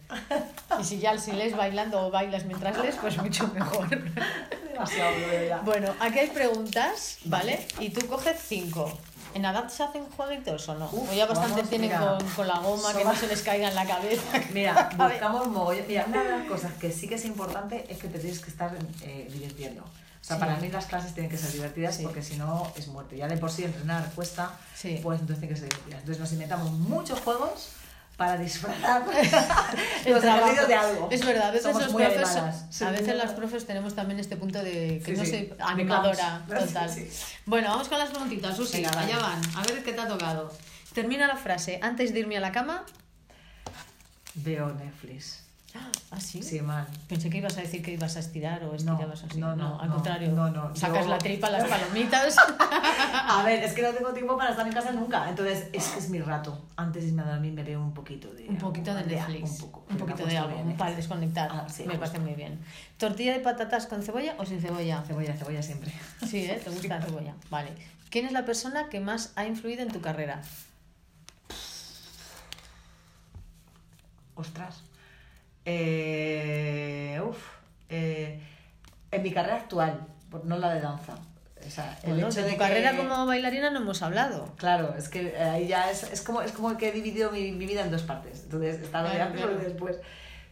[0.77, 3.87] Y si ya si lees bailando o bailas mientras lees, pues mucho mejor.
[3.89, 7.65] Demasiado, Bueno, aquí hay preguntas, ¿vale?
[7.79, 8.91] Y tú coges cinco.
[9.33, 10.89] ¿En edad se hacen jueguitos o no?
[10.89, 13.85] o ya bastante tienen con, con, la goma, que no se les caiga en la
[13.85, 14.41] cabeza.
[14.53, 15.85] Mira, buscamos mogollón.
[15.87, 18.49] Mira, una de las cosas que sí que es importante es que te tienes que
[18.49, 19.85] estar eh, divirtiendo.
[20.27, 23.15] O sea, para mí las clases tienen que ser divertidas porque si no es muerte.
[23.15, 25.99] Ya de por sí entrenar cuesta, pues entonces tienen que ser divertidas.
[26.01, 27.69] Entonces nos inventamos muchos juegos
[28.17, 29.05] para disfrutar
[30.05, 30.29] los de
[30.75, 31.07] algo.
[31.09, 35.01] Es verdad, a veces, los profes, a veces las profes tenemos también este punto de
[35.05, 36.91] que no soy animadora total.
[37.45, 40.51] Bueno, vamos con las preguntitas, Susi, allá van, a ver qué te ha tocado.
[40.93, 42.83] Termina la frase, antes de irme a la cama...
[44.33, 45.46] Veo Netflix.
[46.09, 46.41] ¿Ah, sí?
[46.41, 46.87] Sí, mal.
[47.07, 49.37] Pensé que ibas a decir que ibas a estirar o estirabas así.
[49.37, 50.31] No, no, al contrario.
[50.31, 50.73] No, no.
[50.75, 52.35] Sacas la tripa, las palomitas.
[52.39, 55.29] a ver, es que no tengo tiempo para estar en casa nunca.
[55.29, 56.65] Entonces, es que es mi rato.
[56.77, 58.47] Antes de irme a dormir me veo un poquito de.
[58.47, 59.49] Un poquito de Netflix.
[59.51, 61.49] un, poco, un poquito de algo para desconectar.
[61.51, 62.59] Ah, sí, me parece muy bien.
[62.97, 65.03] ¿Tortilla de patatas con cebolla o sin cebolla?
[65.05, 65.91] Cebolla, cebolla siempre.
[66.25, 66.61] Sí, ¿eh?
[66.63, 67.33] ¿Te gusta la cebolla?
[67.49, 67.71] Vale.
[68.09, 70.41] ¿Quién es la persona que más ha influido en tu carrera?
[74.35, 74.83] Ostras.
[75.69, 77.21] Eh,
[77.89, 78.39] eh,
[79.11, 80.07] en mi carrera actual,
[80.45, 81.15] no la de danza.
[81.65, 84.53] O sea, el hecho de, tu carrera como bailarina no hemos hablado.
[84.55, 87.65] Claro, es que ahí ya es, es, como, es como que he dividido mi, mi
[87.65, 88.43] vida en dos partes.
[88.43, 89.97] Entonces, está lo de antes y después.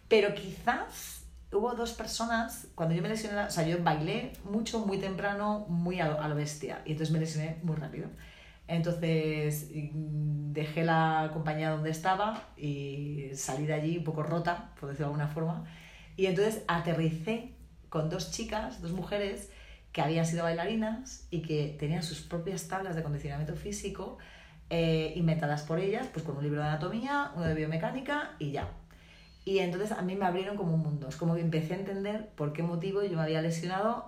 [0.09, 1.21] Pero quizás
[1.53, 6.01] hubo dos personas, cuando yo me lesioné, o sea, yo bailé mucho, muy temprano, muy
[6.01, 6.81] a a lo bestia.
[6.83, 8.09] Y entonces me lesioné muy rápido.
[8.67, 9.69] Entonces
[10.53, 15.13] dejé la compañía donde estaba y salí de allí un poco rota, por decirlo de
[15.13, 15.65] alguna forma.
[16.17, 17.53] Y entonces aterricé
[17.89, 19.51] con dos chicas, dos mujeres,
[19.91, 24.17] que habían sido bailarinas y que tenían sus propias tablas de condicionamiento físico
[24.69, 28.69] eh, inventadas por ellas, pues con un libro de anatomía, uno de biomecánica y ya.
[29.45, 31.07] Y entonces a mí me abrieron como un mundo.
[31.07, 34.07] Es como que empecé a entender por qué motivo yo me había lesionado.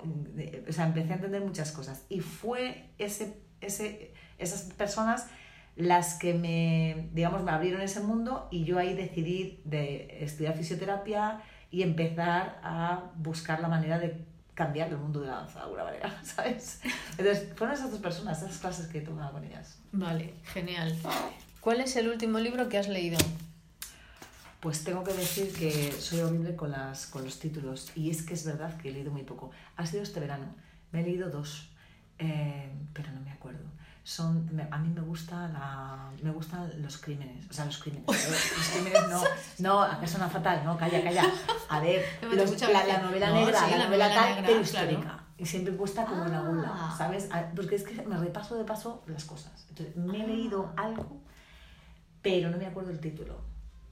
[0.67, 2.05] O sea, empecé a entender muchas cosas.
[2.09, 5.27] Y fue ese, ese, esas personas
[5.75, 11.41] las que me, digamos, me abrieron ese mundo y yo ahí decidí de estudiar fisioterapia
[11.69, 15.83] y empezar a buscar la manera de cambiar el mundo de la danza de alguna
[15.83, 16.81] manera, ¿sabes?
[17.11, 19.77] Entonces, fueron esas dos personas, esas clases que tomaba con ellas.
[19.91, 20.97] Vale, genial.
[21.61, 23.19] ¿Cuál es el último libro que has leído?
[24.59, 28.33] Pues tengo que decir que soy horrible con, las, con los títulos y es que
[28.33, 29.51] es verdad que he leído muy poco.
[29.75, 30.55] Ha sido este verano,
[30.91, 31.69] me he leído dos,
[32.17, 33.63] eh, pero no me acuerdo.
[34.07, 38.07] Son, me- a mí me, gusta la, me gustan los crímenes, o sea, los crímenes.
[38.07, 39.21] los crímenes no,
[39.59, 41.23] no, a suena fatal, no, calla, calla.
[41.67, 44.61] A ver, los- la, la novela No, negra, sí, la, la novela tal, negra, pero
[44.61, 44.61] claro.
[44.91, 45.23] histórica.
[45.37, 46.95] Y siempre puesta como en algún lado, Ah.
[46.97, 47.27] ¿sabes?
[47.33, 49.65] A- Porque es que me repaso de paso las cosas.
[49.69, 51.21] Entonces, me he leído algo,
[52.21, 53.41] pero no me acuerdo el título.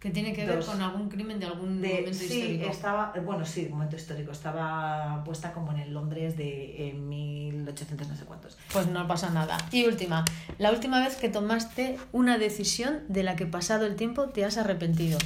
[0.06, 0.68] Que tiene que ver Dos.
[0.68, 2.70] con algún crimen de algún De- momento sí, histórico.
[2.70, 4.32] estaba, eh, bueno, sí, momento histórico.
[4.32, 8.56] Estaba puesta como en el Londres de en 1800 no sé cuántos.
[8.72, 9.58] Pues no pasa nada.
[9.72, 10.24] Y última,
[10.60, 14.58] la última vez que tomaste una decisión de la que pasado el tiempo te has
[14.58, 15.18] arrepentido.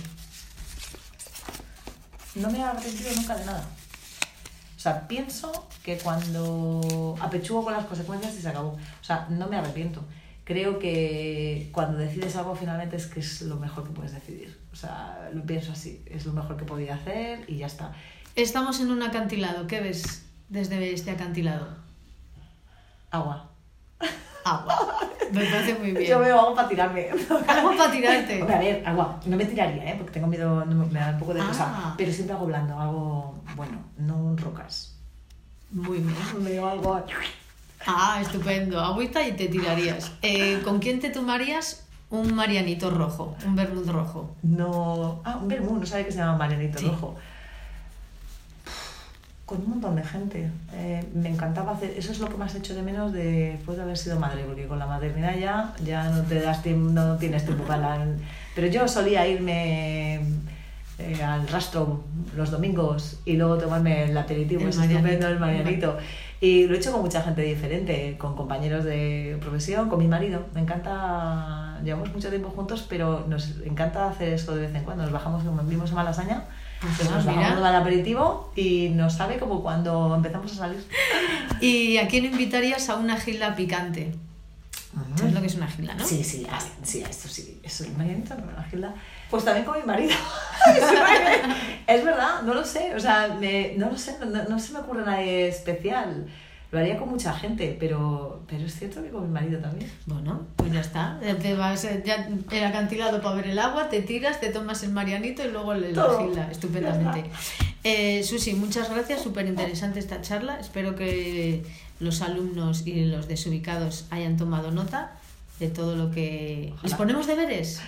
[2.36, 3.68] No me he arrepentido nunca de nada.
[4.78, 8.70] O sea, pienso que cuando apechugo con las consecuencias y se acabó.
[8.70, 10.06] O sea, no me arrepiento.
[10.50, 14.60] Creo que cuando decides algo finalmente es que es lo mejor que puedes decidir.
[14.74, 16.04] O sea, lo pienso así.
[16.08, 17.94] Es lo mejor que podía hacer y ya está.
[18.36, 19.68] Estamos en un acantilado.
[19.68, 21.68] ¿Qué ves desde este acantilado?
[23.12, 23.52] Agua.
[24.44, 24.98] Agua.
[25.32, 26.10] Me parece muy bien.
[26.10, 27.10] Yo veo agua para tirarme.
[27.48, 28.42] Agua para tirarte.
[28.42, 29.20] A ver, agua.
[29.28, 29.96] No me tiraría, ¿eh?
[30.00, 31.66] Porque tengo miedo, no me, me da un poco de cosa.
[31.70, 31.94] Ah.
[31.96, 34.98] Pero siempre hago blando, algo bueno, no rocas.
[35.70, 36.16] Muy bien.
[36.44, 37.06] Me algo.
[37.86, 38.80] Ah, estupendo.
[38.80, 40.12] Agüita y te tirarías.
[40.22, 43.36] Eh, ¿Con quién te tomarías un marianito rojo?
[43.46, 44.36] Un vermut rojo.
[44.44, 45.22] No.
[45.24, 46.88] Ah, un vermú, no sabía que se llama Marianito Sí.
[46.88, 47.16] Rojo.
[49.46, 50.52] Con un montón de gente.
[50.74, 51.92] Eh, me encantaba hacer.
[51.98, 54.68] Eso es lo que más hecho de menos de- después de haber sido madre, porque
[54.68, 58.06] con la maternidad ya, ya no te das tiempo, no tienes tiempo para la.
[58.54, 60.18] Pero yo solía irme
[61.00, 62.04] eh, al rastro
[62.36, 65.08] los domingos y luego tomarme el aperitivo, El es Marianito.
[65.08, 65.98] estupendo el Marianito.
[66.42, 70.46] Y lo he hecho con mucha gente diferente, con compañeros de profesión, con mi marido.
[70.54, 75.04] Me encanta, llevamos mucho tiempo juntos, pero nos encanta hacer eso de vez en cuando.
[75.04, 76.46] Nos bajamos, vivimos en Malasaña,
[76.80, 77.42] pues nos mira.
[77.42, 80.86] bajamos al aperitivo y nos sabe como cuando empezamos a salir.
[81.62, 84.14] ¿Y a quién invitarías a una gilda picante?
[85.16, 86.06] ¿Sabes lo que es una gilda, no?
[86.06, 88.96] Sí, sí, ah, sí, esto sí, eso no, la Gilda.
[89.30, 90.16] Pues también con mi marido.
[91.88, 94.80] es verdad, no lo sé, o sea, me- no lo sé, no, no- se me
[94.80, 96.26] ocurre nadie especial.
[96.72, 99.92] Lo haría con mucha gente, pero, pero es cierto que con mi marido también.
[100.06, 101.20] Bueno, pues ya está.
[101.26, 104.84] Ya te vas eh, ya el acantilado para ver el agua, te tiras, te tomas
[104.84, 106.48] el marianito y luego el- la.
[106.52, 107.24] Estupendamente.
[107.84, 109.24] Eh, Susi, muchas gracias.
[109.24, 110.60] Súper interesante esta charla.
[110.60, 111.66] Espero que
[112.00, 115.14] los alumnos y los desubicados hayan tomado nota
[115.60, 116.72] de todo lo que...
[116.84, 117.82] ¿Les ponemos deberes?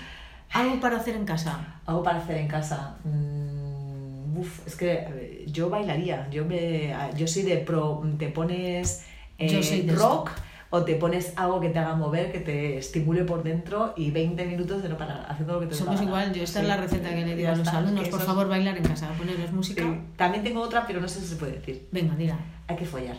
[0.54, 1.80] ¿Algo para hacer en casa?
[1.86, 2.98] Algo para hacer en casa.
[3.04, 6.30] Mm, uf, es que yo bailaría.
[6.30, 8.04] Yo, me, yo soy de pro.
[8.18, 9.06] Te pones
[9.38, 10.30] eh, Yo soy de rock
[10.74, 14.46] o te pones algo que te haga mover, que te estimule por dentro y 20
[14.46, 16.08] minutos de no parar, haciendo lo que te Somos gana.
[16.08, 16.34] igual.
[16.34, 16.66] Yo esta Sí.
[16.66, 18.08] es la receta que le digo a los alumnos.
[18.08, 19.10] Por favor, bailar en casa.
[19.18, 19.84] Ponerles música.
[19.84, 20.00] Sí.
[20.16, 21.88] También tengo otra, pero no sé si se puede decir.
[21.92, 22.38] Venga, dila.
[22.68, 23.18] Hay que follar.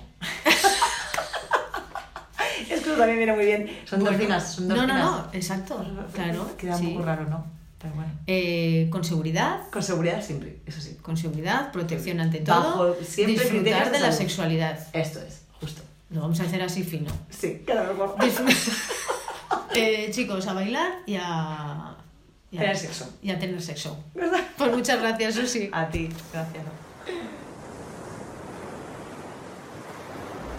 [2.70, 3.66] Es que eso también viene muy bien.
[3.84, 4.54] Son Bueno, endorfinas.
[4.54, 5.28] Son No, no, no.
[5.32, 5.84] Exacto.
[6.14, 6.56] Claro.
[6.56, 6.86] Queda sí.
[6.86, 7.44] un poco raro, ¿no?
[7.80, 8.10] Pero bueno.
[8.26, 9.68] Eh, con seguridad.
[9.70, 10.96] Con seguridad siempre, eso sí.
[11.02, 12.60] con seguridad, protección ante todo,
[12.94, 14.78] Bajo siempre disfrutar de de la sexualidad.
[14.92, 15.82] Esto es, justo.
[16.10, 17.10] Lo vamos a hacer así fino.
[17.30, 18.16] Sí, queda mejor.
[19.74, 21.96] Eh, chicos, a bailar y a,
[22.50, 23.08] y a- Tener sexo.
[23.22, 23.98] Y a tener sexo.
[24.58, 25.70] Pues muchas gracias, Susi.
[25.72, 26.62] A ti, gracias.